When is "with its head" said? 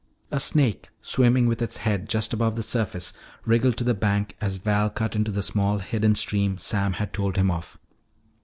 1.45-2.09